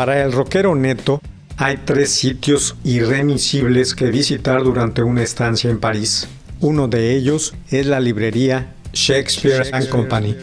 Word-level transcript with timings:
Para 0.00 0.24
el 0.24 0.32
rockero 0.32 0.74
neto, 0.74 1.20
hay 1.58 1.80
tres 1.84 2.10
sitios 2.10 2.74
irremisibles 2.84 3.94
que 3.94 4.06
visitar 4.06 4.62
durante 4.62 5.02
una 5.02 5.22
estancia 5.22 5.68
en 5.68 5.78
París. 5.78 6.26
Uno 6.60 6.88
de 6.88 7.14
ellos 7.14 7.52
es 7.68 7.84
la 7.84 8.00
librería 8.00 8.72
Shakespeare 8.94 9.68
and 9.74 9.90
Company. 9.90 10.36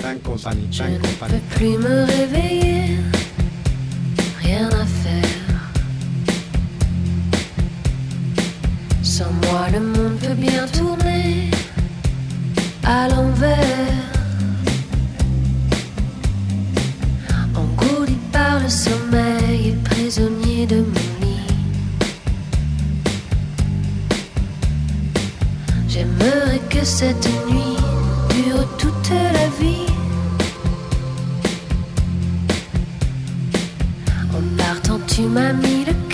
En 34.48 34.56
partant, 34.56 35.00
tu 35.08 35.22
m'as 35.24 35.52
mis 35.54 35.86
le 35.86 36.07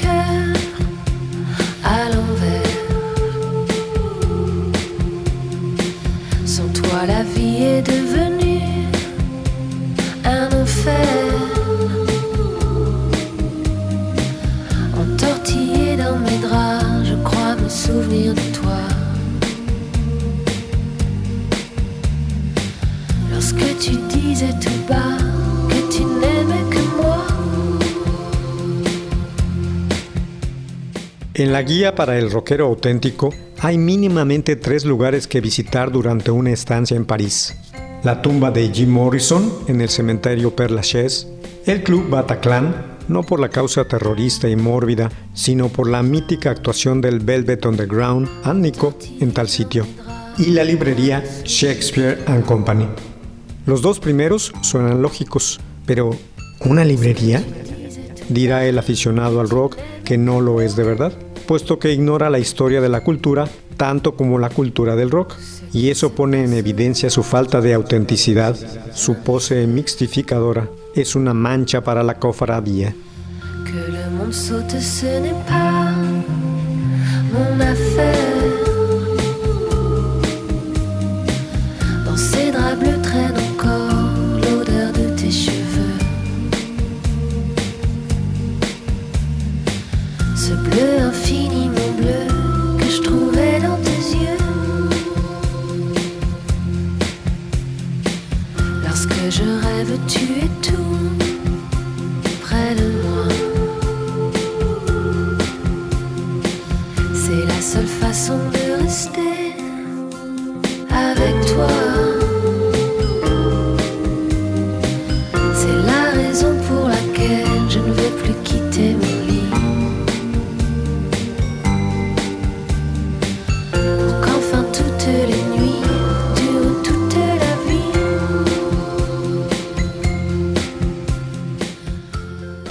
En 31.43 31.51
la 31.51 31.61
guía 31.61 31.93
para 31.93 32.17
el 32.17 32.31
rockero 32.31 32.67
auténtico 32.67 33.33
hay 33.59 33.77
mínimamente 33.77 34.55
tres 34.55 34.85
lugares 34.85 35.27
que 35.27 35.41
visitar 35.41 35.91
durante 35.91 36.31
una 36.31 36.51
estancia 36.51 36.95
en 36.95 37.03
París. 37.03 37.53
La 38.01 38.21
tumba 38.21 38.49
de 38.49 38.69
Jim 38.69 38.89
Morrison 38.89 39.51
en 39.67 39.81
el 39.81 39.89
cementerio 39.89 40.55
Père 40.55 40.69
Lachaise, 40.69 41.27
el 41.65 41.83
club 41.83 42.07
Bataclan, 42.09 42.97
no 43.09 43.23
por 43.23 43.41
la 43.41 43.49
causa 43.49 43.83
terrorista 43.83 44.47
y 44.47 44.55
mórbida, 44.55 45.11
sino 45.33 45.67
por 45.67 45.89
la 45.89 46.01
mítica 46.01 46.49
actuación 46.49 47.01
del 47.01 47.19
Velvet 47.19 47.65
Underground 47.65 48.29
and 48.45 48.61
Nico 48.61 48.97
en 49.19 49.33
tal 49.33 49.49
sitio, 49.49 49.85
y 50.37 50.51
la 50.51 50.63
librería 50.63 51.25
Shakespeare 51.43 52.23
and 52.25 52.45
Company. 52.45 52.87
Los 53.65 53.81
dos 53.81 53.99
primeros 53.99 54.53
suenan 54.61 55.01
lógicos, 55.01 55.59
pero 55.85 56.11
¿una 56.61 56.85
librería? 56.85 57.43
Dirá 58.29 58.65
el 58.65 58.77
aficionado 58.77 59.41
al 59.41 59.49
rock 59.49 59.75
que 60.05 60.17
no 60.17 60.39
lo 60.39 60.61
es 60.61 60.77
de 60.77 60.85
verdad, 60.85 61.11
puesto 61.45 61.79
que 61.79 61.93
ignora 61.93 62.29
la 62.29 62.39
historia 62.39 62.81
de 62.81 62.89
la 62.89 63.01
cultura 63.01 63.47
tanto 63.73 64.15
como 64.15 64.39
la 64.39 64.49
cultura 64.49 64.95
del 64.95 65.11
rock, 65.11 65.35
y 65.73 65.89
eso 65.89 66.13
pone 66.13 66.43
en 66.43 66.53
evidencia 66.53 67.09
su 67.09 67.23
falta 67.23 67.61
de 67.61 67.73
autenticidad, 67.73 68.55
su 68.93 69.15
pose 69.15 69.65
mixtificadora, 69.67 70.69
es 70.95 71.15
una 71.15 71.33
mancha 71.33 71.83
para 71.83 72.03
la 72.03 72.19
cofradía. 72.19 72.95
Que. 73.65 73.73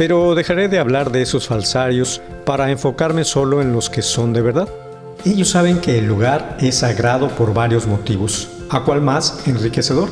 Pero 0.02 0.34
dejaré 0.34 0.66
de 0.66 0.80
hablar 0.80 1.12
de 1.12 1.22
esos 1.22 1.46
falsarios 1.46 2.20
para 2.44 2.72
enfocarme 2.72 3.22
solo 3.22 3.62
en 3.62 3.72
los 3.72 3.88
que 3.88 4.02
son 4.02 4.32
de 4.32 4.42
verdad. 4.42 4.68
Ellos 5.24 5.50
saben 5.50 5.80
que 5.80 5.96
el 5.96 6.06
lugar 6.06 6.56
es 6.58 6.78
sagrado 6.78 7.28
por 7.28 7.54
varios 7.54 7.86
motivos, 7.86 8.48
a 8.68 8.82
cual 8.82 9.00
más 9.00 9.46
enriquecedor. 9.46 10.08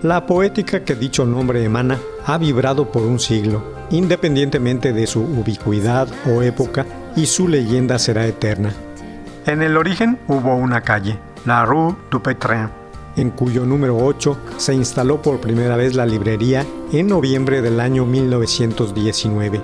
La 0.00 0.26
poética 0.26 0.84
que 0.84 0.94
dicho 0.94 1.26
nombre 1.26 1.64
emana 1.64 1.98
ha 2.24 2.38
vibrado 2.38 2.92
por 2.92 3.02
un 3.02 3.18
siglo, 3.18 3.64
independientemente 3.90 4.92
de 4.92 5.08
su 5.08 5.22
ubicuidad 5.22 6.06
o 6.24 6.42
época, 6.42 6.86
y 7.16 7.26
su 7.26 7.48
leyenda 7.48 7.98
será 7.98 8.24
eterna. 8.28 8.72
En 9.44 9.60
el 9.60 9.76
origen 9.76 10.20
hubo 10.28 10.54
una 10.54 10.82
calle, 10.82 11.18
la 11.46 11.64
Rue 11.64 11.96
du 12.12 12.22
Pétrin, 12.22 12.68
en 13.16 13.30
cuyo 13.30 13.64
número 13.64 13.96
8 13.96 14.36
se 14.56 14.74
instaló 14.74 15.20
por 15.20 15.40
primera 15.40 15.76
vez 15.76 15.94
la 15.94 16.06
librería 16.06 16.66
en 16.92 17.08
noviembre 17.08 17.62
del 17.62 17.80
año 17.80 18.04
1919. 18.06 19.60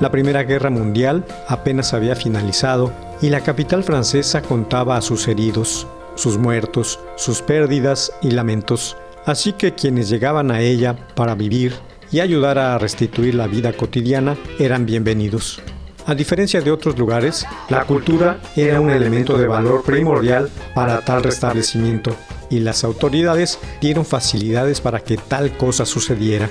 La 0.00 0.10
Primera 0.10 0.42
Guerra 0.42 0.70
Mundial 0.70 1.24
apenas 1.48 1.94
había 1.94 2.16
finalizado 2.16 2.92
y 3.20 3.30
la 3.30 3.40
capital 3.40 3.84
francesa 3.84 4.42
contaba 4.42 4.96
a 4.96 5.02
sus 5.02 5.28
heridos, 5.28 5.86
sus 6.14 6.38
muertos, 6.38 7.00
sus 7.16 7.42
pérdidas 7.42 8.12
y 8.22 8.30
lamentos. 8.30 8.96
Así 9.24 9.52
que 9.52 9.74
quienes 9.74 10.08
llegaban 10.08 10.50
a 10.50 10.60
ella 10.60 10.96
para 11.14 11.34
vivir 11.34 11.74
y 12.12 12.20
ayudar 12.20 12.58
a 12.58 12.78
restituir 12.78 13.34
la 13.34 13.48
vida 13.48 13.72
cotidiana 13.72 14.36
eran 14.58 14.86
bienvenidos. 14.86 15.60
A 16.06 16.14
diferencia 16.14 16.60
de 16.60 16.70
otros 16.70 16.96
lugares, 16.96 17.44
la 17.68 17.84
cultura 17.84 18.38
era 18.54 18.80
un 18.80 18.90
elemento 18.90 19.36
de 19.36 19.48
valor 19.48 19.82
primordial 19.82 20.48
para 20.72 21.00
tal 21.00 21.24
restablecimiento 21.24 22.14
y 22.50 22.60
las 22.60 22.84
autoridades 22.84 23.58
dieron 23.80 24.04
facilidades 24.04 24.80
para 24.80 25.00
que 25.00 25.16
tal 25.16 25.56
cosa 25.56 25.86
sucediera. 25.86 26.48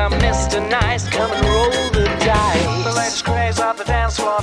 I'm 0.00 0.12
Mr. 0.12 0.66
Nice, 0.70 1.08
come 1.10 1.30
and 1.32 1.44
roll 1.44 1.70
the 1.90 2.08
dice. 2.20 2.84
The 2.84 3.22
craze 3.24 3.60
off 3.60 3.76
the 3.76 3.84
dance 3.84 4.18
floor, 4.18 4.40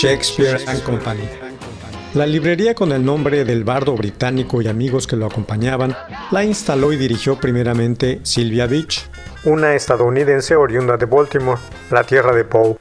Shakespeare 0.00 0.60
and 0.68 0.80
Company. 0.84 1.28
La 2.14 2.24
librería 2.24 2.72
con 2.72 2.92
el 2.92 3.04
nombre 3.04 3.44
del 3.44 3.64
bardo 3.64 3.96
británico 3.96 4.62
y 4.62 4.68
amigos 4.68 5.08
que 5.08 5.16
lo 5.16 5.26
acompañaban 5.26 5.96
la 6.30 6.44
instaló 6.44 6.92
y 6.92 6.96
dirigió 6.96 7.40
primeramente 7.40 8.20
Sylvia 8.22 8.68
Beach, 8.68 9.08
una 9.42 9.74
estadounidense 9.74 10.54
oriunda 10.54 10.96
de 10.96 11.06
Baltimore, 11.06 11.60
la 11.90 12.04
tierra 12.04 12.32
de 12.32 12.44
Poe. 12.44 12.76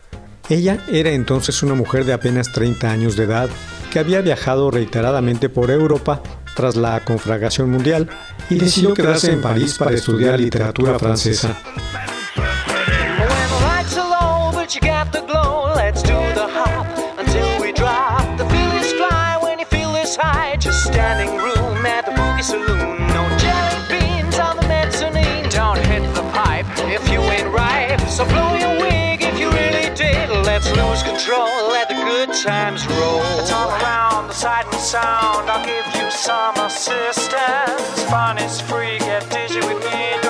Ella 0.47 0.77
era 0.91 1.09
entonces 1.09 1.63
una 1.63 1.73
mujer 1.73 2.05
de 2.05 2.13
apenas 2.13 2.51
30 2.51 2.91
años 2.91 3.15
de 3.15 3.23
edad 3.23 3.49
que 3.91 3.97
había 3.97 4.21
viajado 4.21 4.69
reiteradamente 4.69 5.49
por 5.49 5.71
Europa 5.71 6.21
tras 6.55 6.75
la 6.75 7.03
conflagración 7.03 7.71
mundial 7.71 8.07
y 8.47 8.59
decidió 8.59 8.93
quedarse 8.93 9.31
en 9.31 9.41
París 9.41 9.75
para 9.75 9.95
estudiar 9.95 10.39
literatura 10.39 10.99
francesa. 10.99 11.57
Standing 21.07 21.37
room 21.37 21.85
at 21.85 22.03
the 22.03 22.11
boogie 22.11 22.43
saloon. 22.43 22.99
No 23.15 23.23
jelly 23.39 23.79
beans 23.87 24.37
on 24.39 24.57
the 24.57 24.67
mezzanine. 24.67 25.47
Don't 25.47 25.79
hit 25.87 26.03
the 26.13 26.23
pipe 26.35 26.65
if 26.79 27.07
you 27.09 27.21
ain't 27.21 27.47
ripe. 27.47 28.01
So 28.09 28.25
blow 28.25 28.55
your 28.55 28.75
wig 28.81 29.21
if 29.21 29.39
you 29.39 29.49
really 29.49 29.87
did. 29.95 30.27
Let's 30.43 30.67
lose 30.75 31.03
control, 31.03 31.47
let 31.71 31.87
the 31.87 31.95
good 31.95 32.33
times 32.43 32.85
roll. 32.87 33.23
All 33.55 33.71
around 33.79 34.27
the 34.27 34.33
sight 34.33 34.65
and 34.65 34.75
sound. 34.75 35.49
I'll 35.49 35.65
give 35.65 35.87
you 35.95 36.11
some 36.11 36.55
assistance. 36.57 38.03
Fun 38.11 38.37
is 38.37 38.59
free, 38.59 38.99
get 38.99 39.29
dizzy 39.29 39.61
with 39.61 39.79
me. 39.85 40.26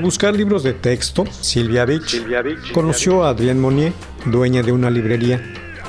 Al 0.00 0.06
buscar 0.06 0.34
libros 0.34 0.62
de 0.62 0.72
texto, 0.72 1.26
Sylvia 1.42 1.84
Beach 1.84 2.24
conoció 2.72 3.22
a 3.22 3.28
Adrienne 3.28 3.60
Monnier, 3.60 3.92
dueña 4.24 4.62
de 4.62 4.72
una 4.72 4.88
librería, 4.88 5.42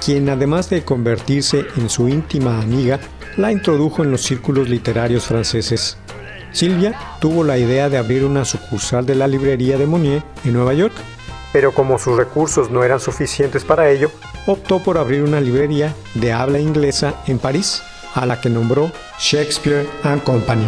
quien 0.04 0.28
además 0.28 0.70
de 0.70 0.84
convertirse 0.84 1.66
en 1.78 1.90
su 1.90 2.10
íntima 2.10 2.60
amiga, 2.60 3.00
la 3.38 3.54
introdujo 3.54 4.04
en 4.04 4.12
los 4.12 4.20
círculos 4.22 4.68
literarios 4.68 5.28
franceses. 5.28 5.98
Sylvia 6.52 6.94
tuvo 7.22 7.46
la 7.46 7.58
idea 7.58 7.88
de 7.88 7.98
abrir 7.98 8.26
una 8.26 8.44
sucursal 8.44 9.06
de 9.06 9.16
la 9.16 9.30
librería 9.30 9.78
de 9.78 9.88
Monnier 9.88 10.24
en 10.44 10.52
Nueva 10.52 10.74
York, 10.74 10.94
pero 11.54 11.72
como 11.72 11.98
sus 11.98 12.18
recursos 12.18 12.70
no 12.70 12.84
eran 12.84 13.00
suficientes 13.00 13.64
para 13.64 13.90
ello, 13.90 14.12
optó 14.46 14.80
por 14.80 14.98
abrir 14.98 15.24
una 15.24 15.40
librería 15.40 15.96
de 16.16 16.34
habla 16.34 16.60
inglesa 16.60 17.24
en 17.28 17.40
París, 17.40 17.82
a 18.14 18.26
la 18.26 18.42
que 18.42 18.50
nombró 18.50 18.92
Shakespeare 19.18 19.88
and 20.04 20.22
Company. 20.24 20.68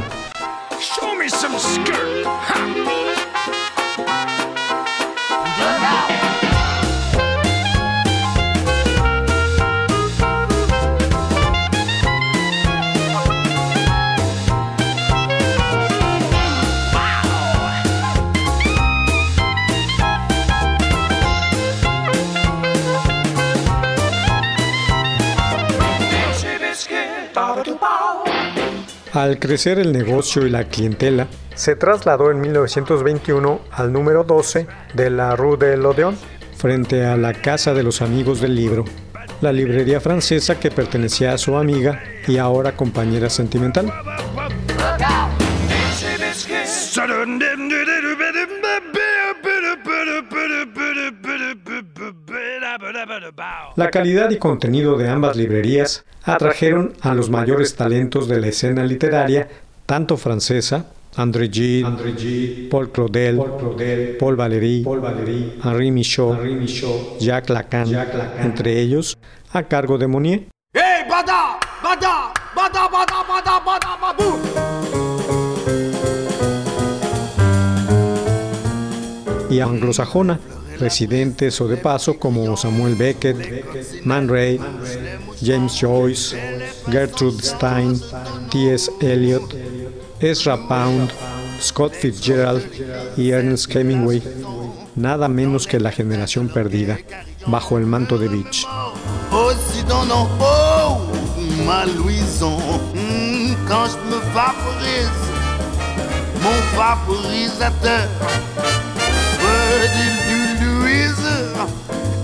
Al 29.24 29.40
crecer 29.40 29.80
el 29.80 29.94
negocio 29.94 30.46
y 30.46 30.50
la 30.50 30.66
clientela, 30.66 31.28
se 31.56 31.78
trasladó 31.78 32.30
en 32.30 32.42
1921 32.42 33.62
al 33.72 33.94
número 33.94 34.26
12 34.26 34.68
de 34.96 35.10
la 35.10 35.38
Rue 35.38 35.56
de 35.56 35.78
l'Odéon, 35.78 36.18
frente 36.58 37.06
a 37.06 37.16
la 37.16 37.32
Casa 37.32 37.74
de 37.74 37.84
los 37.84 38.02
Amigos 38.02 38.42
del 38.42 38.54
Libro, 38.54 38.84
la 39.40 39.54
librería 39.54 40.02
francesa 40.02 40.60
que 40.60 40.72
pertenecía 40.72 41.32
a 41.32 41.38
su 41.38 41.56
amiga 41.56 42.04
y 42.28 42.38
ahora 42.38 42.76
compañera 42.76 43.30
sentimental. 43.30 43.94
La 53.76 53.90
calidad 53.90 54.30
y 54.30 54.38
contenido 54.38 54.98
de 54.98 55.10
ambas 55.10 55.36
librerías 55.36 56.06
atrajeron 56.24 56.94
a 57.02 57.14
los 57.14 57.30
mayores 57.30 57.76
talentos 57.76 58.28
de 58.28 58.40
la 58.40 58.48
escena 58.48 58.84
literaria, 58.84 59.50
tanto 59.86 60.18
francesa, 60.18 60.86
André 61.16 61.50
Gide, 61.50 62.70
Paul 62.70 62.92
Claudel, 62.92 63.38
Paul 64.20 64.36
Valéry, 64.36 64.84
Henri 65.64 65.92
Michaud, 65.92 66.38
Jacques 67.20 67.50
Lacan, 67.50 67.88
entre 68.40 68.80
ellos, 68.80 69.18
a 69.52 69.64
cargo 69.64 69.98
de 69.98 70.08
Monnier. 70.08 70.48
Hey, 70.74 71.06
bada, 71.10 71.60
bada, 71.84 72.34
bada, 72.56 72.88
bada, 72.88 73.24
bada, 73.28 73.60
bada, 73.60 73.98
babou. 74.02 74.74
y 79.54 79.60
anglosajona, 79.60 80.40
residentes 80.80 81.60
o 81.62 81.68
de 81.68 81.78
paso 81.78 82.18
como 82.18 82.56
Samuel 82.58 82.96
Beckett, 82.96 84.06
Man 84.06 84.28
Ray, 84.28 84.60
James 85.44 85.80
Joyce, 85.80 86.36
Gertrude 86.90 87.42
Stein, 87.42 88.00
T.S. 88.52 88.92
Eliot, 89.02 89.44
Ezra 90.20 90.58
Pound, 90.68 91.12
Scott 91.62 91.94
Fitzgerald 91.94 92.64
y 93.18 93.32
Ernest 93.32 93.74
Hemingway, 93.76 94.22
nada 94.96 95.28
menos 95.28 95.68
que 95.68 95.80
la 95.80 95.92
generación 95.92 96.50
perdida, 96.50 97.00
bajo 97.48 97.78
el 97.78 97.86
manto 97.86 98.18
de 98.18 98.28
Beach. 98.28 98.66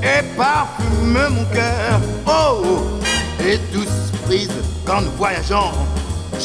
Et 0.04 0.24
parfume 0.38 1.20
mon 1.30 1.46
cœur. 1.46 2.00
Oh, 2.26 2.64
et 3.46 3.58
douce 3.74 4.12
prise 4.26 4.50
quand 4.86 5.02
nous 5.02 5.12
voyageons, 5.18 5.72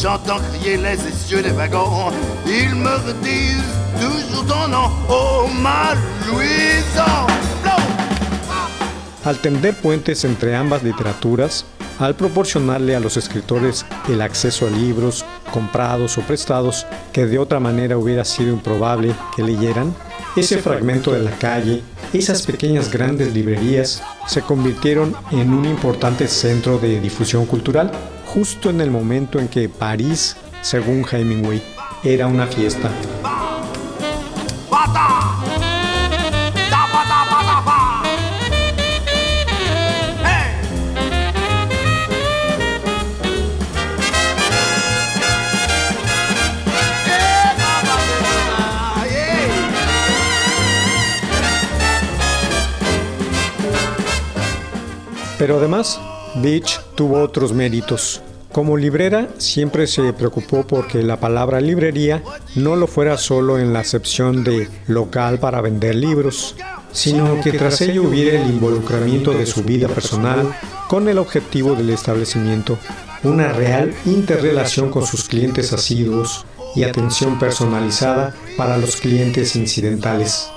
j'entends 0.00 0.40
crier 0.52 0.76
les 0.76 0.98
essieux 1.06 1.42
des 1.42 1.50
wagons. 1.50 2.12
Ils 2.46 2.74
me 2.74 2.96
redisent 3.06 3.74
toujours 4.00 4.46
ton 4.46 4.68
nom, 4.68 4.90
oh 5.08 5.48
ma 5.60 5.94
Louison. 6.26 7.26
Al 9.24 9.38
tender 9.38 9.72
puentes 9.72 10.24
entre 10.26 10.54
ambas 10.54 10.82
literaturas, 10.82 11.64
al 11.98 12.14
proporcionarle 12.14 12.94
a 12.94 13.00
los 13.00 13.16
escritores 13.16 13.86
el 14.08 14.20
acceso 14.20 14.66
a 14.66 14.70
libros 14.70 15.24
comprados 15.50 16.18
o 16.18 16.20
prestados 16.22 16.86
que 17.12 17.24
de 17.24 17.38
otra 17.38 17.58
manera 17.58 17.96
hubiera 17.96 18.24
sido 18.24 18.52
improbable 18.52 19.14
que 19.34 19.42
leyeran, 19.42 19.94
ese 20.36 20.58
fragmento 20.58 21.12
de 21.12 21.22
la 21.22 21.30
calle, 21.30 21.82
esas 22.18 22.42
pequeñas 22.42 22.90
grandes 22.90 23.34
librerías 23.34 24.02
se 24.26 24.42
convirtieron 24.42 25.14
en 25.32 25.52
un 25.52 25.64
importante 25.64 26.28
centro 26.28 26.78
de 26.78 27.00
difusión 27.00 27.46
cultural, 27.46 27.90
justo 28.26 28.70
en 28.70 28.80
el 28.80 28.90
momento 28.90 29.38
en 29.40 29.48
que 29.48 29.68
París, 29.68 30.36
según 30.62 31.04
Hemingway, 31.10 31.62
era 32.04 32.26
una 32.26 32.46
fiesta. 32.46 32.90
Pero 55.44 55.58
además, 55.58 56.00
Beach 56.36 56.80
tuvo 56.94 57.20
otros 57.20 57.52
méritos. 57.52 58.22
Como 58.50 58.78
librera 58.78 59.28
siempre 59.36 59.86
se 59.86 60.14
preocupó 60.14 60.66
porque 60.66 61.02
la 61.02 61.20
palabra 61.20 61.60
librería 61.60 62.22
no 62.54 62.76
lo 62.76 62.86
fuera 62.86 63.18
solo 63.18 63.58
en 63.58 63.74
la 63.74 63.80
acepción 63.80 64.42
de 64.42 64.70
local 64.86 65.38
para 65.38 65.60
vender 65.60 65.96
libros, 65.96 66.56
sino 66.92 67.42
que 67.42 67.52
tras 67.52 67.82
ello 67.82 68.04
hubiera 68.04 68.40
el 68.40 68.48
involucramiento 68.48 69.32
de 69.32 69.44
su 69.44 69.64
vida 69.64 69.86
personal 69.86 70.56
con 70.88 71.10
el 71.10 71.18
objetivo 71.18 71.74
del 71.74 71.90
establecimiento, 71.90 72.78
una 73.22 73.52
real 73.52 73.92
interrelación 74.06 74.90
con 74.90 75.06
sus 75.06 75.24
clientes 75.28 75.74
asiduos 75.74 76.46
y 76.74 76.84
atención 76.84 77.38
personalizada 77.38 78.34
para 78.56 78.78
los 78.78 78.96
clientes 78.96 79.56
incidentales. 79.56 80.48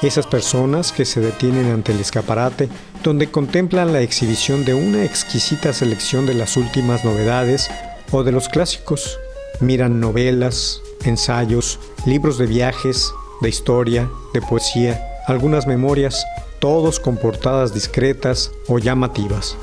Esas 0.00 0.28
personas 0.28 0.92
que 0.92 1.04
se 1.04 1.20
detienen 1.20 1.72
ante 1.72 1.90
el 1.90 1.98
escaparate 1.98 2.68
donde 3.02 3.30
contemplan 3.30 3.92
la 3.92 4.00
exhibición 4.00 4.64
de 4.64 4.74
una 4.74 5.04
exquisita 5.04 5.72
selección 5.72 6.26
de 6.26 6.34
las 6.34 6.56
últimas 6.56 7.04
novedades 7.04 7.70
o 8.10 8.24
de 8.24 8.32
los 8.32 8.48
clásicos. 8.48 9.18
Miran 9.60 10.00
novelas, 10.00 10.80
ensayos, 11.04 11.78
libros 12.06 12.38
de 12.38 12.46
viajes, 12.46 13.12
de 13.40 13.48
historia, 13.48 14.10
de 14.34 14.40
poesía, 14.42 15.00
algunas 15.26 15.66
memorias, 15.66 16.24
todos 16.58 17.00
con 17.00 17.16
portadas 17.16 17.74
discretas 17.74 18.50
o 18.66 18.78
llamativas. 18.78 19.56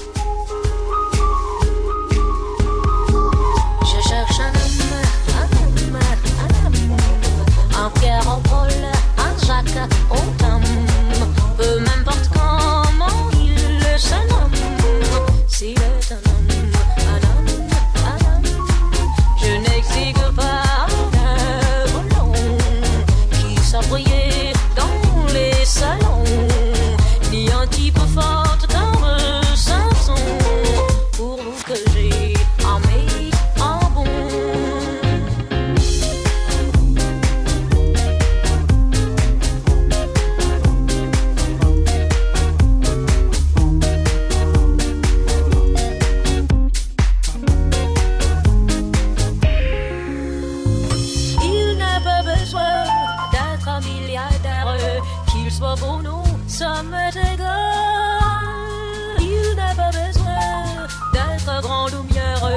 Il 59.20 59.56
n'a 59.56 59.74
pas 59.76 59.90
besoin 59.90 60.88
d'être 61.14 61.62
grand 61.62 61.88
lumière, 61.88 62.50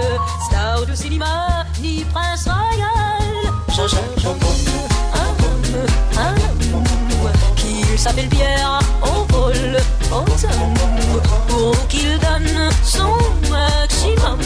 star 0.46 0.84
du 0.84 0.94
cinéma, 0.94 1.64
ni 1.80 2.04
prince 2.04 2.44
royal. 2.44 3.52
Je 3.70 3.74
cherche 3.88 4.24
un 4.24 4.28
homme, 4.28 4.38
un 5.14 5.30
homme, 5.44 5.86
un 6.18 6.34
homme, 6.74 7.32
qu'il 7.56 7.98
s'appelle 7.98 8.28
Pierre 8.28 8.78
au 9.02 9.24
vol, 9.32 9.76
au 10.12 10.24
tom, 10.24 10.74
pour 11.48 11.88
qu'il 11.88 12.18
donne 12.18 12.70
son 12.84 13.14
maximum. 13.50 14.40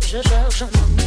Je 0.00 0.20
cherche 0.28 0.62
un 0.62 0.99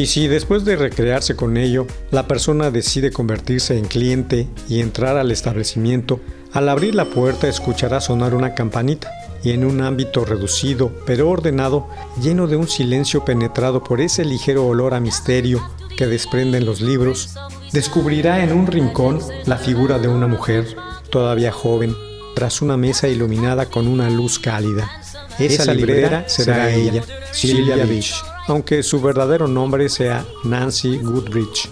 Y 0.00 0.06
si 0.06 0.28
después 0.28 0.64
de 0.64 0.76
recrearse 0.76 1.36
con 1.36 1.58
ello, 1.58 1.86
la 2.10 2.26
persona 2.26 2.70
decide 2.70 3.10
convertirse 3.10 3.76
en 3.76 3.84
cliente 3.84 4.48
y 4.66 4.80
entrar 4.80 5.18
al 5.18 5.30
establecimiento, 5.30 6.20
al 6.54 6.70
abrir 6.70 6.94
la 6.94 7.04
puerta 7.04 7.48
escuchará 7.48 8.00
sonar 8.00 8.34
una 8.34 8.54
campanita 8.54 9.10
y 9.44 9.50
en 9.50 9.62
un 9.62 9.82
ámbito 9.82 10.24
reducido 10.24 10.90
pero 11.04 11.28
ordenado, 11.28 11.86
lleno 12.18 12.46
de 12.46 12.56
un 12.56 12.66
silencio 12.66 13.26
penetrado 13.26 13.84
por 13.84 14.00
ese 14.00 14.24
ligero 14.24 14.66
olor 14.66 14.94
a 14.94 15.00
misterio 15.00 15.62
que 15.98 16.06
desprenden 16.06 16.64
los 16.64 16.80
libros, 16.80 17.34
descubrirá 17.74 18.42
en 18.42 18.54
un 18.54 18.68
rincón 18.68 19.18
la 19.44 19.58
figura 19.58 19.98
de 19.98 20.08
una 20.08 20.26
mujer, 20.26 20.76
todavía 21.10 21.52
joven, 21.52 21.94
tras 22.34 22.62
una 22.62 22.78
mesa 22.78 23.06
iluminada 23.06 23.66
con 23.66 23.86
una 23.86 24.08
luz 24.08 24.38
cálida. 24.38 24.90
Esa 25.38 25.74
librera 25.74 26.26
será 26.26 26.70
ella, 26.70 27.02
Sylvia 27.32 27.84
Beach, 27.84 28.14
aunque 28.50 28.82
su 28.82 29.00
verdadero 29.00 29.46
nombre 29.48 29.88
sea 29.88 30.26
Nancy 30.44 30.98
Goodrich. 30.98 31.70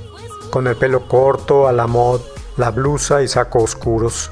Con 0.50 0.66
el 0.66 0.76
pelo 0.76 1.06
corto, 1.08 1.68
a 1.68 1.72
la 1.72 1.86
mod, 1.86 2.20
la 2.56 2.70
blusa 2.70 3.22
y 3.22 3.28
saco 3.28 3.62
oscuros. 3.62 4.30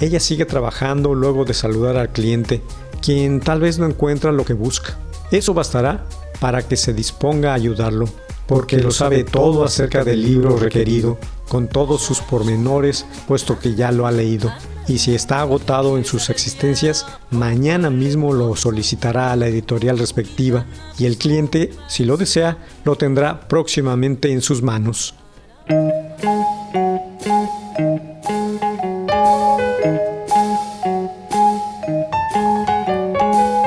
Ella 0.00 0.20
sigue 0.20 0.46
trabajando 0.46 1.14
luego 1.14 1.44
de 1.44 1.54
saludar 1.54 1.96
al 1.96 2.10
cliente, 2.10 2.62
quien 3.02 3.40
tal 3.40 3.60
vez 3.60 3.78
no 3.78 3.86
encuentra 3.86 4.32
lo 4.32 4.44
que 4.44 4.54
busca. 4.54 4.96
Eso 5.30 5.54
bastará 5.54 6.06
para 6.40 6.62
que 6.62 6.76
se 6.76 6.92
disponga 6.92 7.50
a 7.50 7.54
ayudarlo, 7.54 8.06
porque 8.46 8.78
lo 8.78 8.92
sabe 8.92 9.24
todo 9.24 9.64
acerca 9.64 10.04
del 10.04 10.22
libro 10.22 10.56
requerido, 10.56 11.18
con 11.48 11.68
todos 11.68 12.00
sus 12.00 12.20
pormenores, 12.20 13.06
puesto 13.26 13.58
que 13.58 13.74
ya 13.74 13.90
lo 13.90 14.06
ha 14.06 14.12
leído. 14.12 14.52
Y 14.88 14.96
si 14.96 15.14
está 15.14 15.42
agotado 15.42 15.98
en 15.98 16.06
sus 16.06 16.30
existencias, 16.30 17.04
mañana 17.30 17.90
mismo 17.90 18.32
lo 18.32 18.56
solicitará 18.56 19.32
a 19.32 19.36
la 19.36 19.46
editorial 19.46 19.98
respectiva 19.98 20.64
y 20.98 21.04
el 21.04 21.18
cliente, 21.18 21.70
si 21.88 22.06
lo 22.06 22.16
desea, 22.16 22.56
lo 22.84 22.96
tendrá 22.96 23.38
próximamente 23.48 24.32
en 24.32 24.40
sus 24.40 24.62
manos. 24.62 25.14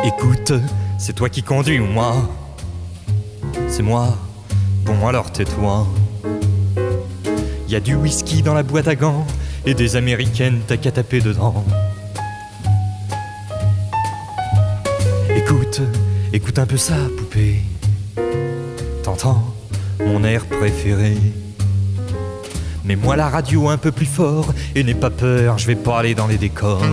Écoute, 0.03 0.53
c'est 0.97 1.13
toi 1.13 1.29
qui 1.29 1.43
conduis 1.43 1.79
ou 1.79 1.85
moi 1.85 2.15
C'est 3.69 3.83
moi. 3.83 4.17
Bon 4.85 5.07
alors 5.07 5.31
tais-toi. 5.31 5.85
Y 7.69 7.75
a 7.75 7.79
du 7.79 7.93
whisky 7.93 8.41
dans 8.41 8.55
la 8.55 8.63
boîte 8.63 8.87
à 8.87 8.95
gants 8.95 9.25
et 9.65 9.73
des 9.73 9.95
américaines 9.95 10.61
t'as 10.67 10.77
qu'à 10.77 10.91
taper 10.91 11.21
dedans. 11.21 11.63
Écoute, 15.35 15.81
écoute 16.33 16.59
un 16.59 16.65
peu 16.65 16.77
ça, 16.77 16.95
poupée. 17.17 17.61
T'entends 19.03 19.43
mon 20.05 20.23
air 20.23 20.45
préféré. 20.45 21.15
Mets-moi 22.83 23.15
la 23.15 23.29
radio 23.29 23.69
un 23.69 23.77
peu 23.77 23.91
plus 23.91 24.05
fort 24.05 24.53
et 24.75 24.83
n'aie 24.83 24.93
pas 24.93 25.11
peur, 25.11 25.57
je 25.57 25.67
vais 25.67 25.75
pas 25.75 25.99
aller 25.99 26.15
dans 26.15 26.27
les 26.27 26.37
décors. 26.37 26.83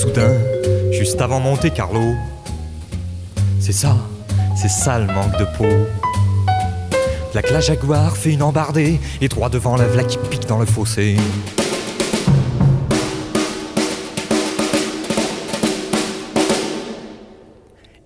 Soudain, 0.00 0.32
juste 0.92 1.20
avant 1.20 1.40
Monte 1.40 1.74
Carlo, 1.74 2.14
c'est 3.60 3.74
ça, 3.74 3.98
c'est 4.56 4.70
ça 4.70 4.98
le 4.98 5.04
manque 5.04 5.36
de 5.38 5.44
peau. 5.58 5.66
La 7.34 7.42
la 7.42 7.60
Jaguar 7.60 8.16
fait 8.16 8.32
une 8.32 8.42
embardée 8.42 8.98
et 9.20 9.28
droit 9.28 9.50
devant 9.50 9.76
la 9.76 9.86
vla 9.86 10.04
qui 10.04 10.16
pique 10.16 10.46
dans 10.46 10.58
le 10.58 10.64
fossé. 10.64 11.16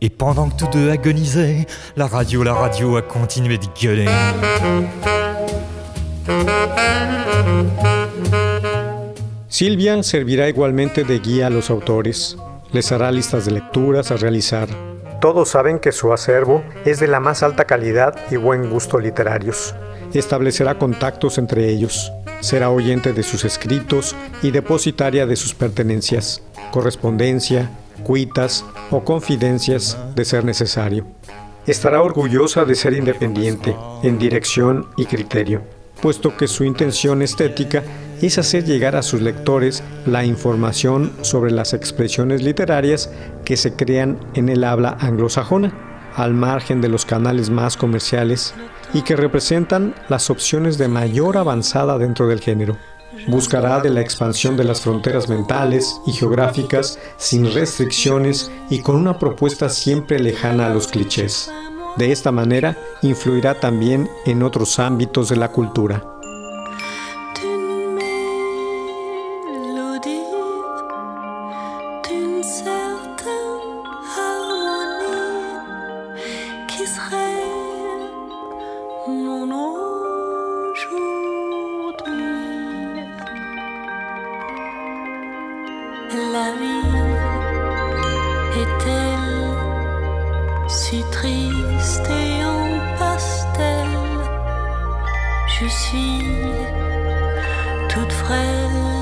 Et 0.01 0.11
pendant 0.11 0.49
que 0.49 0.65
tous 0.65 0.71
deux 0.77 0.91
agonisaient, 0.91 1.65
la 1.97 2.09
radio, 2.09 2.43
la 2.43 2.55
radio 2.55 2.97
a 2.97 3.03
continué 3.03 3.57
de 3.57 3.67
gueuler. 3.81 4.09
Silvia 9.55 10.03
servirá 10.03 10.49
igualmente 10.49 11.05
de 11.05 11.21
guía 11.21 11.47
a 11.47 11.51
los 11.51 11.71
autores, 11.71 12.37
les 12.73 12.91
hará 12.91 13.13
listas 13.13 13.45
de 13.45 13.53
lecturas 13.53 14.11
a 14.11 14.17
realizar, 14.17 14.69
Todos 15.21 15.51
saben 15.51 15.79
que 15.79 15.93
su 15.93 16.13
acervo 16.13 16.65
es 16.85 16.99
de 16.99 17.07
la 17.07 17.21
más 17.21 17.45
alta 17.45 17.65
calidad 17.65 18.17
y 18.33 18.37
buen 18.37 18.69
gusto 18.69 18.99
literarios. 18.99 19.73
Establecerá 20.13 20.77
contactos 20.77 21.39
entre 21.39 21.69
ellos. 21.69 22.13
Será 22.41 22.71
oyente 22.71 23.13
de 23.13 23.23
sus 23.23 23.45
escritos 23.45 24.17
y 24.43 24.51
depositaria 24.51 25.25
de 25.25 25.37
sus 25.37 25.55
pertenencias, 25.55 26.43
correspondencia, 26.73 27.71
cuitas 28.03 28.65
o 28.91 29.05
confidencias 29.05 29.97
de 30.17 30.25
ser 30.25 30.45
necesario. 30.45 31.07
Estará 31.65 32.03
orgullosa 32.03 32.65
de 32.65 32.75
ser 32.75 32.95
independiente 32.95 33.77
en 34.03 34.19
dirección 34.19 34.89
y 34.97 35.07
criterio, 35.07 35.63
puesto 36.01 36.37
que 36.37 36.49
su 36.49 36.65
intención 36.65 37.23
estética 37.23 37.83
es 38.21 38.39
hacer 38.39 38.65
llegar 38.65 38.97
a 38.97 39.03
sus 39.03 39.21
lectores 39.21 39.83
la 40.07 40.25
información 40.25 41.13
sobre 41.23 41.51
las 41.51 41.75
expresiones 41.75 42.43
literarias 42.43 43.11
que 43.45 43.57
se 43.57 43.75
crean 43.75 44.19
en 44.35 44.49
el 44.49 44.65
habla 44.65 44.97
anglosajona, 45.01 45.73
al 46.17 46.33
margen 46.33 46.81
de 46.81 46.89
los 46.89 47.05
canales 47.05 47.51
más 47.51 47.77
comerciales 47.77 48.55
y 48.93 49.03
que 49.03 49.17
representan 49.17 49.95
las 50.09 50.31
opciones 50.31 50.79
de 50.79 50.89
mayor 50.89 51.37
avanzada 51.37 51.99
dentro 51.99 52.29
del 52.29 52.41
género. 52.41 52.77
Buscará 53.27 53.81
de 53.81 53.91
la 53.91 54.01
expansión 54.01 54.57
de 54.57 54.65
las 54.65 54.81
fronteras 54.81 55.29
mentales 55.29 56.01
y 56.07 56.13
geográficas 56.13 56.99
sin 57.17 57.53
restricciones 57.53 58.51
y 58.71 58.81
con 58.81 58.97
una 58.97 59.19
propuesta 59.19 59.69
siempre 59.69 60.19
lejana 60.19 60.67
a 60.67 60.71
los 60.71 60.89
clichés. 60.89 61.51
De 61.97 62.11
esta 62.11 62.33
manera, 62.33 62.77
influirá 63.03 63.61
también 63.61 64.09
en 64.27 64.43
otros 64.43 64.79
ámbitos 64.79 65.29
de 65.29 65.37
la 65.37 65.53
cultura. 65.53 66.03
Je 95.65 95.71
suis 95.71 96.19
toute 97.89 98.13
frêle, 98.13 98.94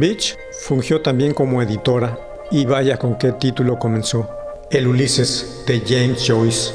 Beach 0.00 0.38
fungió 0.62 1.02
también 1.02 1.34
como 1.34 1.60
editora, 1.60 2.18
y 2.50 2.64
vaya 2.64 2.96
con 2.96 3.18
qué 3.18 3.32
título 3.32 3.78
comenzó, 3.78 4.28
El 4.70 4.88
Ulises 4.88 5.62
de 5.66 5.82
James 5.86 6.24
Joyce. 6.26 6.72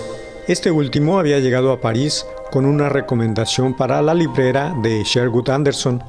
Este 0.48 0.70
último 0.70 1.18
había 1.18 1.40
llegado 1.40 1.72
a 1.72 1.82
París 1.82 2.24
con 2.52 2.68
una 2.68 2.88
recomendación 2.88 3.76
para 3.76 4.00
la 4.04 4.14
librera 4.14 4.76
de 4.84 5.04
Sherwood 5.04 5.50
Anderson, 5.50 6.04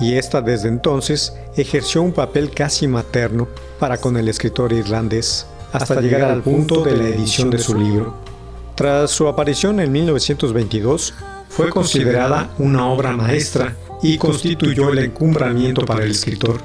y 0.00 0.14
esta 0.14 0.40
desde 0.40 0.68
entonces 0.68 1.36
ejerció 1.56 2.02
un 2.02 2.12
papel 2.12 2.52
casi 2.52 2.86
materno 2.86 3.48
para 3.80 3.98
con 3.98 4.16
el 4.16 4.28
escritor 4.28 4.72
irlandés, 4.72 5.46
hasta 5.72 6.00
llegar 6.00 6.30
al 6.30 6.42
punto 6.42 6.84
de 6.84 6.96
la 6.96 7.08
edición 7.08 7.50
de 7.50 7.58
su 7.58 7.76
libro. 7.76 8.14
Tras 8.76 9.10
su 9.10 9.26
aparición 9.26 9.80
en 9.80 9.90
1922, 9.90 11.14
fue 11.48 11.68
considerada 11.68 12.48
una 12.58 12.86
obra 12.86 13.10
maestra 13.10 13.74
y 14.02 14.18
constituyó 14.18 14.90
el 14.90 14.98
encumbramiento 14.98 15.84
para 15.84 16.04
el 16.04 16.10
escritor. 16.10 16.60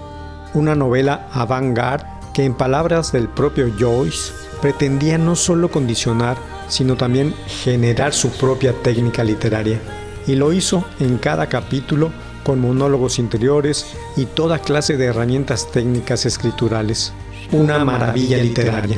Una 0.53 0.75
novela 0.75 1.27
avant-garde 1.31 2.05
que 2.33 2.43
en 2.43 2.53
palabras 2.53 3.11
del 3.11 3.29
propio 3.29 3.71
Joyce 3.79 4.31
pretendía 4.61 5.17
no 5.17 5.35
solo 5.35 5.69
condicionar, 5.69 6.37
sino 6.67 6.95
también 6.95 7.33
generar 7.47 8.13
su 8.13 8.29
propia 8.31 8.73
técnica 8.73 9.23
literaria. 9.23 9.79
Y 10.27 10.35
lo 10.35 10.53
hizo 10.53 10.85
en 10.99 11.17
cada 11.17 11.47
capítulo 11.47 12.11
con 12.43 12.59
monólogos 12.59 13.19
interiores 13.19 13.85
y 14.15 14.25
toda 14.25 14.59
clase 14.59 14.97
de 14.97 15.05
herramientas 15.05 15.71
técnicas 15.71 16.25
escriturales. 16.25 17.13
Una 17.51 17.83
maravilla 17.85 18.37
literaria. 18.37 18.97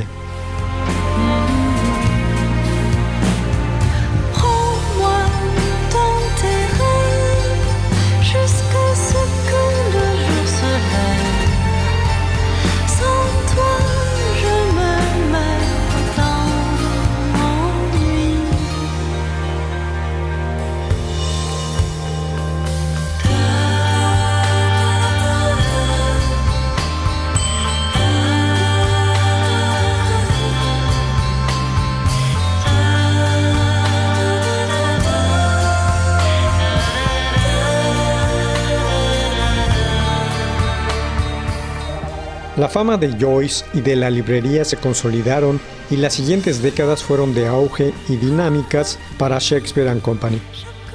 La 42.58 42.68
fama 42.68 42.96
de 42.96 43.12
Joyce 43.16 43.64
y 43.72 43.82
de 43.82 43.94
la 43.94 44.10
librería 44.10 44.64
se 44.64 44.76
consolidaron 44.76 45.60
y 45.90 45.96
las 45.96 46.14
siguientes 46.14 46.60
décadas 46.60 47.04
fueron 47.04 47.32
de 47.32 47.46
auge 47.46 47.94
y 48.08 48.16
dinámicas 48.16 48.98
para 49.16 49.38
Shakespeare 49.38 49.88
and 49.88 50.02
Company. 50.02 50.42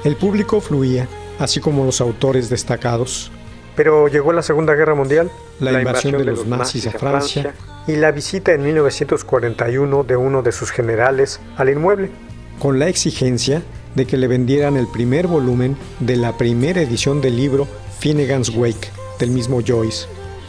El 0.04 0.14
público 0.14 0.60
fluía, 0.60 1.08
así 1.38 1.60
como 1.60 1.86
los 1.86 2.02
autores 2.02 2.50
destacados. 2.50 3.32
Pero 3.76 4.08
llegó 4.08 4.34
la 4.34 4.42
Segunda 4.42 4.74
Guerra 4.74 4.94
Mundial, 4.94 5.30
la, 5.58 5.72
invasión 5.80 6.18
de 6.18 6.24
los 6.24 6.46
nazis 6.46 6.86
a 6.86 6.90
Francia 6.90 7.54
y 7.88 7.96
la 7.96 8.12
visita 8.12 8.52
en 8.52 8.62
1941 8.62 10.04
de 10.04 10.16
uno 10.16 10.42
de 10.42 10.52
sus 10.52 10.70
generales 10.70 11.40
al 11.56 11.70
inmueble, 11.70 12.10
con 12.58 12.78
la 12.78 12.88
exigencia 12.88 13.62
de 13.94 14.04
que 14.04 14.18
le 14.18 14.28
vendieran 14.28 14.76
el 14.76 14.86
primer 14.86 15.28
volumen 15.28 15.78
de 16.00 16.16
la 16.16 16.36
primera 16.36 16.82
edición 16.82 17.22
del 17.22 17.36
libro 17.36 17.66
Finnegan's 18.00 18.50
Wake 18.50 18.90
del 19.18 19.30
mismo 19.30 19.62
Joyce. 19.66 20.06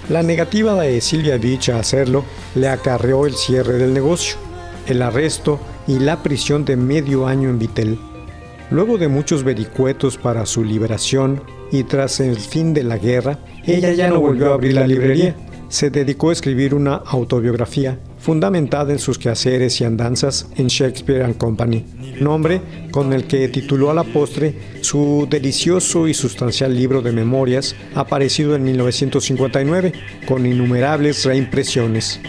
La 0.10 0.22
negativa 0.22 0.76
de 0.76 1.02
Sylvia 1.02 1.38
Beach 1.38 1.70
a 1.70 1.80
hacerlo 1.80 2.26
le 2.54 2.68
acarreó 2.68 3.26
el 3.26 3.34
cierre 3.34 3.74
del 3.74 3.92
negocio, 3.92 4.38
el 4.86 5.02
arresto 5.02 5.60
y 5.88 5.98
la 5.98 6.22
prisión 6.22 6.64
de 6.64 6.76
medio 6.76 7.26
año 7.26 7.50
en 7.50 7.58
Vitel. 7.58 7.98
Luego 8.70 9.00
de 9.00 9.08
muchos 9.08 9.44
vericuetos 9.44 10.18
para 10.18 10.46
su 10.46 10.64
liberación 10.64 11.42
y 11.72 11.84
tras 11.86 12.20
el 12.20 12.38
fin 12.38 12.76
de 12.76 12.84
la 12.84 13.00
guerra, 13.00 13.40
ella 13.66 13.94
ya 13.94 14.08
no 14.08 14.20
volvió 14.20 14.52
a 14.52 14.54
abrir 14.54 14.74
la 14.74 14.86
librería, 14.86 15.36
se 15.76 15.90
dedicó 15.90 16.30
a 16.30 16.34
escribir 16.34 16.74
una 16.74 16.96
autobiografía 16.96 18.00
fundamentada 18.18 18.94
en 18.94 19.00
sus 19.00 19.20
quehaceres 19.20 19.82
y 19.82 19.84
andanzas 19.84 20.48
en 20.56 20.68
Shakespeare 20.68 21.26
and 21.26 21.36
Company, 21.38 21.84
nombre 22.22 22.62
con 22.92 23.12
el 23.12 23.26
que 23.26 23.50
tituló 23.50 23.92
a 23.92 23.94
la 23.94 24.06
postre 24.06 24.58
su 24.80 25.28
delicioso 25.30 26.08
y 26.08 26.14
sustancial 26.14 26.74
libro 26.74 27.02
de 27.02 27.12
memorias, 27.12 27.76
aparecido 27.94 28.56
en 28.56 28.64
1959, 28.64 29.92
con 30.26 30.46
innumerables 30.46 31.26
reimpresiones. 31.26 32.22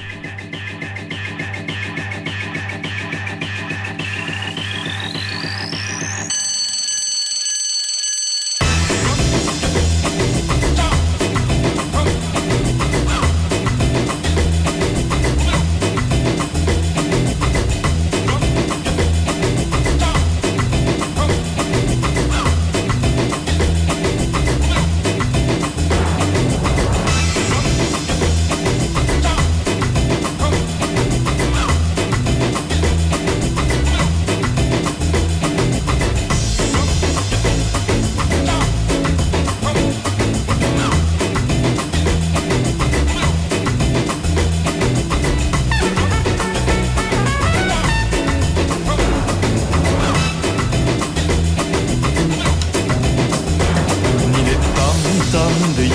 ni 55.79 55.89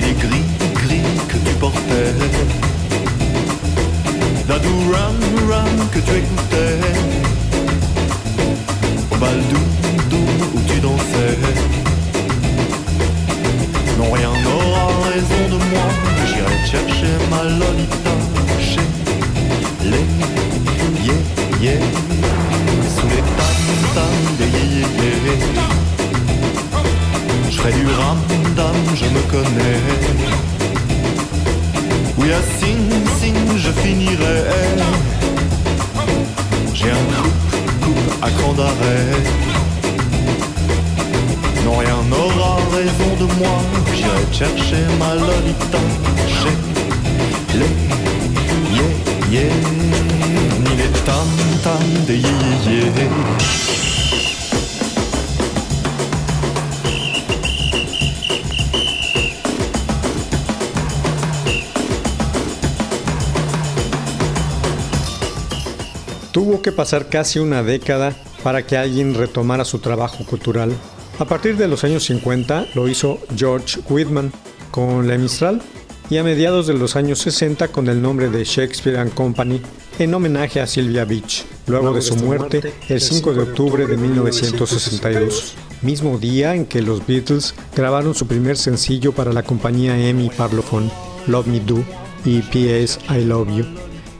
les 0.00 0.14
gris 0.14 0.44
gris 0.74 1.02
que 1.28 1.36
tu 1.36 1.54
portais, 1.58 2.14
la 4.48 4.56
ram 4.92 5.16
ram 5.50 5.88
que 5.92 5.98
tu 5.98 6.12
écoutais. 6.12 6.69
puis 32.30 32.36
à 32.36 32.42
signe, 32.58 33.06
signe, 33.18 33.56
je 33.56 33.70
finirai. 33.82 34.44
J'ai 36.74 36.90
un 36.90 37.04
coupe, 37.22 37.84
coupe 37.84 38.22
à 38.22 38.30
cran 38.30 38.52
d'arrêt. 38.52 39.06
Non, 41.64 41.78
rien 41.78 41.96
n'aura 42.08 42.58
raison 42.72 43.10
de 43.18 43.26
moi. 43.38 43.56
J'irai 43.94 44.26
chercher 44.32 44.84
ma 44.98 45.14
lolita 45.14 45.82
chez 46.28 46.56
les 47.58 47.74
yeah, 48.76 48.92
yeah. 49.32 49.54
Ni 50.64 50.76
les 50.76 50.92
tam-tam 51.04 51.84
des 52.06 52.18
yé 52.18 52.79
Tuvo 66.60 66.72
que 66.72 66.76
pasar 66.76 67.08
casi 67.08 67.38
una 67.38 67.62
década 67.62 68.14
para 68.42 68.66
que 68.66 68.76
alguien 68.76 69.14
retomara 69.14 69.64
su 69.64 69.78
trabajo 69.78 70.26
cultural. 70.26 70.70
A 71.18 71.24
partir 71.24 71.56
de 71.56 71.66
los 71.66 71.84
años 71.84 72.04
50 72.04 72.66
lo 72.74 72.86
hizo 72.86 73.18
George 73.34 73.80
Whitman 73.88 74.30
con 74.70 75.08
La 75.08 75.16
Mistral 75.16 75.62
y 76.10 76.18
a 76.18 76.22
mediados 76.22 76.66
de 76.66 76.74
los 76.74 76.96
años 76.96 77.20
60 77.20 77.68
con 77.68 77.88
el 77.88 78.02
nombre 78.02 78.28
de 78.28 78.44
Shakespeare 78.44 78.98
and 78.98 79.14
Company 79.14 79.62
en 79.98 80.12
homenaje 80.12 80.60
a 80.60 80.66
Sylvia 80.66 81.06
Beach, 81.06 81.46
luego 81.66 81.94
de 81.94 82.02
su 82.02 82.16
muerte 82.16 82.74
el 82.90 83.00
5 83.00 83.32
de 83.32 83.40
octubre 83.40 83.86
de 83.86 83.96
1962, 83.96 85.54
mismo 85.80 86.18
día 86.18 86.54
en 86.54 86.66
que 86.66 86.82
los 86.82 87.06
Beatles 87.06 87.54
grabaron 87.74 88.14
su 88.14 88.26
primer 88.26 88.58
sencillo 88.58 89.12
para 89.12 89.32
la 89.32 89.44
compañía 89.44 89.96
EMI 89.96 90.28
Parlophone, 90.36 90.90
Love 91.26 91.46
Me 91.46 91.60
Do 91.60 91.82
y 92.26 92.42
P.S. 92.42 92.98
I 93.08 93.24
Love 93.24 93.48
You, 93.48 93.64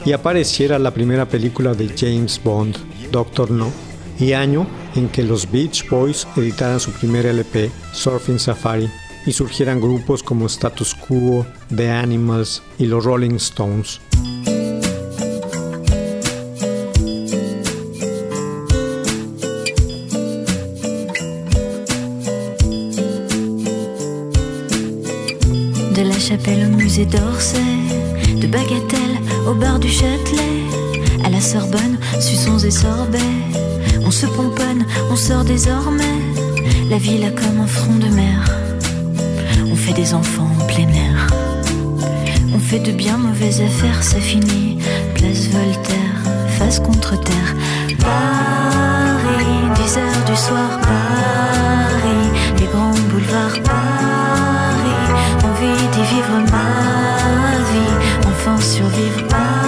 y 0.04 0.12
apareciera 0.12 0.78
la 0.78 0.92
primera 0.92 1.26
película 1.26 1.74
de 1.74 1.88
James 1.96 2.40
Bond, 2.42 2.76
Doctor 3.10 3.50
No, 3.50 3.70
y 4.18 4.32
año 4.32 4.66
en 4.94 5.08
que 5.08 5.22
los 5.22 5.50
Beach 5.50 5.88
Boys 5.88 6.26
editaran 6.36 6.80
su 6.80 6.92
primer 6.92 7.26
LP, 7.26 7.70
Surfing 7.92 8.38
Safari, 8.38 8.88
y 9.26 9.32
surgieran 9.32 9.80
grupos 9.80 10.22
como 10.22 10.46
Status 10.46 10.94
Quo, 10.94 11.44
The 11.74 11.90
Animals 11.90 12.62
y 12.78 12.86
los 12.86 13.04
Rolling 13.04 13.36
Stones. 13.36 14.00
De 25.94 26.04
la 26.04 26.18
chapelle 26.18 26.64
au 26.64 26.76
musée 26.76 27.04
d'Orsay, 27.04 27.60
de 28.40 28.46
Bagatelle 28.46 29.29
au 29.50 29.54
bar 29.54 29.78
du 29.78 29.88
Châtelet, 29.88 30.64
à 31.24 31.28
la 31.28 31.40
Sorbonne, 31.40 31.98
suçons 32.20 32.58
et 32.58 32.70
sorbets. 32.70 33.18
On 34.06 34.10
se 34.10 34.26
pomponne, 34.26 34.84
on 35.10 35.16
sort 35.16 35.44
désormais, 35.44 36.18
la 36.88 36.98
ville 36.98 37.24
a 37.24 37.30
comme 37.30 37.60
un 37.60 37.66
front 37.66 37.96
de 37.96 38.08
mer 38.08 38.60
fait 39.80 39.92
des 39.94 40.14
enfants 40.14 40.50
en 40.60 40.66
plein 40.66 40.88
air. 40.88 41.26
On 42.54 42.58
fait 42.58 42.80
de 42.80 42.92
bien 42.92 43.16
mauvaises 43.16 43.60
affaires, 43.62 44.02
ça 44.02 44.20
finit. 44.20 44.78
Place 45.14 45.48
Voltaire, 45.48 46.18
face 46.58 46.78
contre 46.80 47.18
terre. 47.20 47.54
Paris, 47.98 49.56
10 49.74 49.98
heures 49.98 50.24
du 50.26 50.36
soir, 50.36 50.70
Paris, 50.82 52.26
les 52.58 52.66
grands 52.66 53.00
boulevards, 53.10 53.60
Paris. 53.64 55.06
Envie 55.48 55.86
d'y 55.94 56.04
vivre 56.14 56.36
ma 56.54 56.68
vie, 57.70 57.94
enfants 58.40 58.60
survivent 58.60 59.28
pas. 59.28 59.36
Ah. 59.36 59.59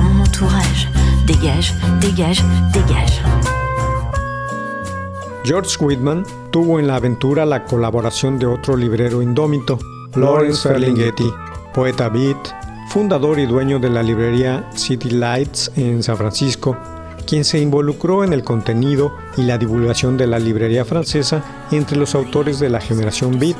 Mon 0.00 0.20
entourage. 0.22 0.88
dégage, 1.26 1.74
dégage, 2.00 2.42
dégage. 2.72 3.22
George 5.44 5.76
Whitman 5.78 6.24
tuvo 6.50 6.80
en 6.80 6.86
la 6.86 6.96
aventura 6.96 7.44
la 7.44 7.64
colaboración 7.64 8.38
de 8.38 8.46
otro 8.46 8.76
librero 8.76 9.20
indómito, 9.20 9.78
Lawrence 10.14 10.66
Ferlinghetti, 10.66 11.30
poeta 11.74 12.08
beat, 12.08 12.36
fundador 12.88 13.38
y 13.38 13.46
dueño 13.46 13.78
de 13.78 13.90
la 13.90 14.02
librería 14.02 14.68
City 14.74 15.10
Lights 15.10 15.70
en 15.76 16.02
San 16.02 16.16
Francisco, 16.16 16.76
quien 17.26 17.44
se 17.44 17.58
involucró 17.58 18.24
en 18.24 18.32
el 18.32 18.42
contenido 18.42 19.14
y 19.36 19.42
la 19.42 19.58
divulgación 19.58 20.16
de 20.16 20.26
la 20.26 20.38
librería 20.38 20.84
francesa 20.84 21.42
entre 21.70 21.98
los 21.98 22.14
autores 22.14 22.58
de 22.58 22.70
la 22.70 22.80
generación 22.80 23.38
beat, 23.38 23.56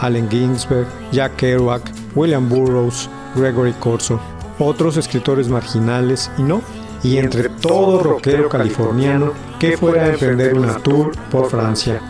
Allen 0.00 0.28
Ginsberg, 0.30 0.86
Jack 1.12 1.36
Kerouac, 1.36 1.82
William 2.14 2.48
Burroughs, 2.48 3.10
Gregory 3.36 3.72
Corso, 3.74 4.18
otros 4.58 4.96
escritores 4.96 5.48
marginales 5.48 6.30
y 6.38 6.42
no, 6.42 6.62
y 7.02 7.18
entre 7.18 7.48
todo 7.48 8.02
rockero 8.02 8.48
californiano 8.48 9.32
que 9.58 9.76
fuera 9.76 10.04
a 10.04 10.08
emprender 10.08 10.54
una 10.54 10.78
tour 10.78 11.12
por 11.30 11.48
Francia. 11.48 12.00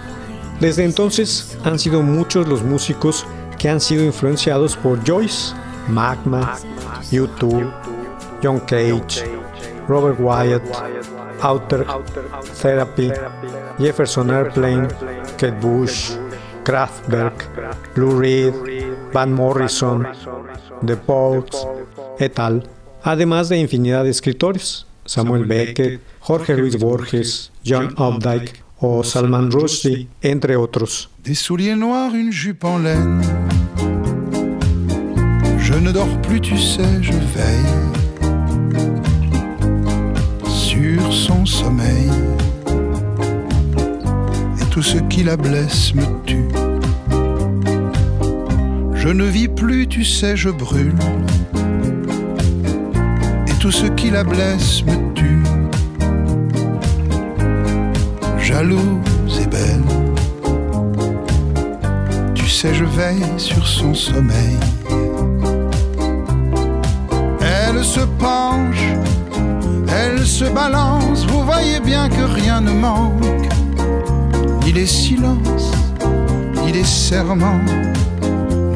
Desde 0.61 0.85
entonces 0.85 1.59
han 1.65 1.79
sido 1.79 2.03
muchos 2.03 2.49
los 2.49 2.63
músicos 2.63 3.27
que 3.59 3.69
han 3.69 3.81
sido 3.81 4.05
influenciados 4.05 4.77
por 4.77 5.07
Joyce, 5.07 5.55
Magma, 5.89 6.57
U2, 7.11 7.71
John 8.43 8.61
Cage, 8.61 9.25
Robert 9.89 10.19
Wyatt, 10.19 10.63
Outer, 11.43 11.87
Therapy, 12.61 13.13
Jefferson 13.79 14.31
Airplane, 14.31 14.89
Kate 15.37 15.59
Bush, 15.61 16.13
Kraftwerk, 16.67 17.49
Lou 17.95 18.19
Reed, 18.19 18.53
Van 19.13 19.33
Morrison, 19.33 20.05
The 20.85 20.97
Pogues, 20.97 21.65
et 22.19 22.37
al., 22.41 22.69
además 23.05 23.49
de 23.49 23.59
infinidad 23.59 24.03
de 24.03 24.11
escritores, 24.11 24.85
Samuel 25.05 25.45
Beckett, 25.45 26.01
Jorge 26.19 26.57
Luis 26.57 26.77
Borges, 26.77 27.53
John 27.65 27.95
Updike 27.97 28.65
o 28.81 29.05
Salman 29.05 29.49
Rushdie, 29.53 30.09
entre 30.25 30.57
otros. 30.57 31.09
Des 31.23 31.37
souliers 31.37 31.77
noirs, 31.77 32.13
une 32.13 32.33
jupe 32.33 32.65
en 32.65 32.79
laine. 32.79 33.21
Je 35.57 35.75
ne 35.75 35.93
dors 35.93 36.21
plus, 36.23 36.41
tu 36.41 36.59
sais, 36.59 37.01
je 37.01 37.13
veille 37.13 37.77
sur 40.49 41.13
son 41.13 41.47
sommeil. 41.47 42.26
Tout 44.77 44.83
ce 44.83 44.99
qui 44.99 45.25
la 45.25 45.39
blesse 45.39 45.95
me 45.95 46.05
tue. 46.27 46.49
Je 48.95 49.09
ne 49.09 49.25
vis 49.25 49.49
plus, 49.49 49.89
tu 49.89 50.05
sais, 50.05 50.37
je 50.37 50.51
brûle. 50.51 50.93
Et 53.49 53.53
tout 53.59 53.71
ce 53.71 53.87
qui 53.87 54.11
la 54.11 54.23
blesse 54.23 54.85
me 54.85 55.15
tue. 55.15 55.43
Jalouse 58.39 59.41
et 59.41 59.47
belle. 59.47 59.83
Tu 62.35 62.47
sais, 62.47 62.75
je 62.75 62.85
veille 62.85 63.25
sur 63.39 63.67
son 63.67 63.95
sommeil. 63.95 64.59
Elle 67.41 67.83
se 67.83 68.01
penche, 68.19 68.93
elle 69.89 70.27
se 70.27 70.45
balance, 70.45 71.25
vous 71.25 71.43
voyez 71.45 71.81
bien 71.81 72.11
que 72.11 72.25
rien 72.25 72.61
ne 72.61 72.73
manque. 72.73 73.36
Ni 74.77 74.83
les 74.83 74.89
silences, 74.89 75.73
ni 76.63 76.71
les 76.71 76.85
serments, 76.85 77.63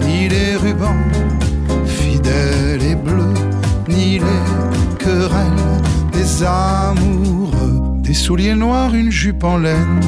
ni 0.01 0.31
les 0.31 0.57
rubans, 0.57 0.97
fidèles 1.85 2.83
et 2.83 2.95
bleus, 2.95 3.35
ni 3.87 4.19
les 4.19 4.97
querelles 4.99 5.83
des 6.15 6.43
amoureux. 6.43 7.99
Des 7.99 8.15
souliers 8.15 8.55
noirs, 8.55 8.95
une 8.95 9.11
jupe 9.11 9.45
en 9.45 9.59
laine. 9.59 10.01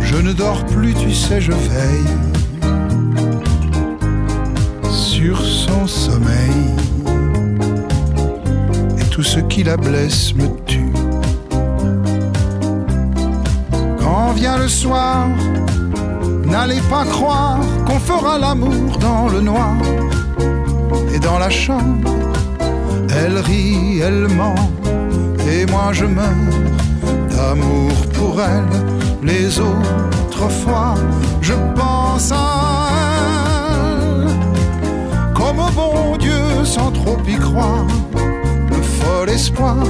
Je 0.00 0.16
ne 0.16 0.32
dors 0.32 0.64
plus, 0.64 0.94
tu 0.94 1.12
sais, 1.12 1.42
je 1.42 1.52
veille 1.52 2.16
sur 4.90 5.38
son 5.44 5.86
sommeil. 5.86 6.64
Et 8.98 9.04
tout 9.10 9.22
ce 9.22 9.40
qui 9.40 9.64
la 9.64 9.76
blesse 9.76 10.34
me 10.34 10.48
Quand 14.30 14.36
vient 14.36 14.58
le 14.58 14.68
soir, 14.68 15.26
n'allez 16.44 16.80
pas 16.82 17.04
croire 17.04 17.58
qu'on 17.84 17.98
fera 17.98 18.38
l'amour 18.38 18.96
dans 19.00 19.28
le 19.28 19.40
noir. 19.40 19.74
Et 21.12 21.18
dans 21.18 21.40
la 21.40 21.50
chambre, 21.50 22.08
elle 23.08 23.38
rit, 23.38 23.98
elle 23.98 24.28
ment. 24.28 24.54
Et 25.50 25.66
moi 25.66 25.88
je 25.90 26.04
meurs 26.04 26.54
d'amour 27.28 27.90
pour 28.14 28.40
elle. 28.40 28.70
Les 29.20 29.58
autres 29.58 30.48
fois, 30.48 30.94
je 31.40 31.54
pense 31.74 32.30
à 32.30 32.90
elle 33.80 34.28
comme 35.34 35.58
au 35.58 35.70
bon 35.72 36.16
Dieu 36.18 36.64
sans 36.64 36.92
trop 36.92 37.18
y 37.26 37.34
croire. 37.34 37.88
Le 38.70 38.80
fol 38.80 39.28
espoir 39.28 39.82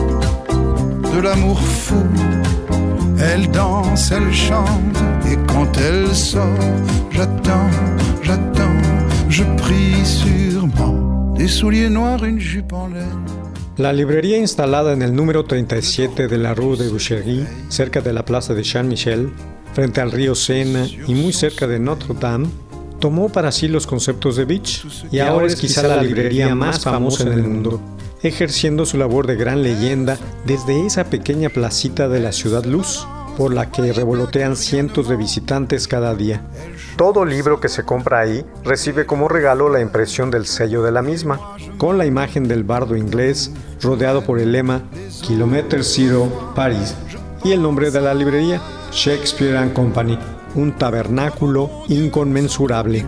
de 1.15 1.21
l'amour 1.21 1.61
fou. 1.61 2.07
Elle 3.23 3.51
danse, 3.51 4.13
elle 4.13 4.33
chante, 4.33 4.97
et 5.31 5.37
quand 5.47 5.71
elle 5.77 6.09
sort, 6.15 6.47
j'attends, 7.11 7.69
j'attends, 8.23 8.81
je 9.29 9.45
prie 9.59 10.05
sûrement. 10.05 11.35
Des 11.37 11.49
souliers 11.49 11.91
noirs, 11.91 12.25
une 12.25 12.41
jupe 12.41 12.73
en 12.73 12.89
laine. 12.89 13.27
La 13.77 13.93
librería 13.93 14.39
instalada 14.39 14.93
en 14.93 15.03
el 15.03 15.15
número 15.15 15.43
37 15.43 16.29
de 16.29 16.37
la 16.37 16.55
Rue 16.55 16.77
de 16.77 16.89
Boucherie, 16.89 17.45
cerca 17.69 18.01
de 18.01 18.13
la 18.13 18.25
plaza 18.25 18.55
de 18.55 18.65
Saint-Michel, 18.65 19.31
frente 19.75 20.01
al 20.01 20.13
río 20.13 20.35
Sena 20.35 20.87
y 20.87 21.15
muy 21.15 21.33
cerca 21.33 21.67
de 21.67 21.79
Notre 21.79 22.15
Dame, 22.15 22.49
tomó 23.01 23.29
para 23.29 23.53
sí 23.53 23.69
los 23.69 23.87
conceptos 23.87 24.37
de 24.37 24.45
Beach 24.45 24.85
y 25.11 25.19
ahora 25.19 25.47
es 25.47 25.57
quizá 25.57 25.87
la 25.87 26.03
librería 26.03 26.55
más 26.55 26.81
famosa 26.81 27.25
en 27.25 27.33
el 27.33 27.43
mundo, 27.43 27.81
ejerciendo 28.23 28.87
su 28.87 28.99
labor 28.99 29.27
de 29.27 29.37
gran 29.37 29.63
leyenda 29.63 30.19
desde 30.45 30.87
esa 30.87 31.05
pequeña 31.05 31.49
placita 31.49 32.09
de 32.09 32.21
la 32.21 32.33
ciudad 32.33 32.65
Luz, 32.65 33.07
por 33.37 33.55
la 33.55 33.71
que 33.71 33.93
revolotean 33.93 34.57
cientos 34.57 35.09
de 35.09 35.17
visitantes 35.17 35.89
cada 35.89 36.15
día. 36.15 36.43
Todo 36.97 37.25
libro 37.25 37.61
que 37.61 37.69
se 37.69 37.85
compra 37.85 38.21
ahí 38.21 38.45
recibe 38.65 39.07
como 39.07 39.29
regalo 39.29 39.71
la 39.71 39.81
impresión 39.81 40.31
del 40.31 40.47
sello 40.47 40.83
de 40.83 40.93
la 40.93 41.01
misma, 41.01 41.57
con 41.79 41.97
la 41.97 42.07
imagen 42.07 42.49
del 42.49 42.65
bardo 42.65 42.97
inglés 42.97 43.51
rodeado 43.81 44.23
por 44.23 44.39
el 44.39 44.53
lema 44.53 44.83
Kilometer 45.23 45.85
Zero 45.85 46.53
Paris 46.55 46.95
y 47.43 47.53
el 47.53 47.63
nombre 47.63 47.91
de 47.91 48.03
la 48.03 48.13
librería 48.13 48.61
Shakespeare 48.93 49.57
and 49.57 49.73
Company, 49.73 50.19
un 50.55 50.77
tabernáculo 50.77 51.71
inconmensurable. 51.89 53.07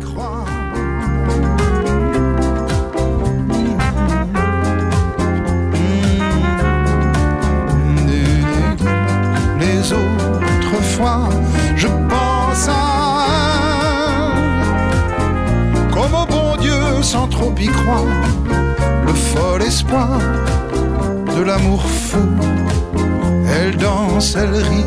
Elle 22.15 23.77
danse, 23.77 24.37
elle 24.37 24.55
rit, 24.55 24.85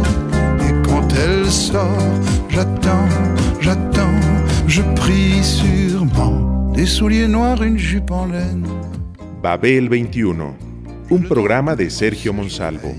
et 0.67 0.87
quand 0.87 1.07
elle 1.13 1.49
sort, 1.49 1.97
j'attends, 2.49 3.07
j'attends, 3.59 4.19
je 4.67 4.81
prie 4.95 5.43
sûrement. 5.43 6.71
Des 6.73 6.85
souliers 6.85 7.27
noirs, 7.27 7.63
une 7.63 7.77
jupe 7.77 8.11
en 8.11 8.25
laine. 8.25 8.67
Babel 9.41 9.89
21, 9.89 10.55
un 11.11 11.21
programa 11.27 11.75
de 11.75 11.89
Sergio 11.89 12.33
Monsalvo. 12.33 12.93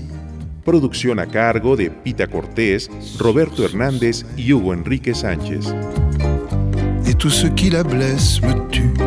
Producción 0.65 1.19
a 1.19 1.25
cargo 1.25 1.77
de 1.77 1.89
Pita 1.89 2.27
Cortés, 2.27 2.89
Roberto 3.19 3.63
Hernández 3.63 4.25
y 4.35 4.51
Hugo 4.51 4.73
Enrique 4.73 5.13
Sánchez. 5.15 5.73
Et 7.05 7.13
tout 7.13 7.29
ce 7.29 7.47
qui 7.47 7.69
la 7.69 7.83
blesse 7.83 8.41
me 8.41 8.67
tue. 8.69 9.06